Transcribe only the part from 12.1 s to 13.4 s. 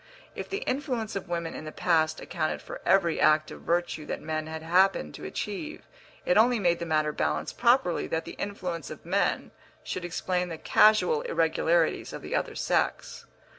of the other sex.